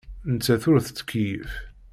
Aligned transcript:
Nettat 0.33 0.63
ur 0.71 0.77
tettkeyyif. 0.81 1.51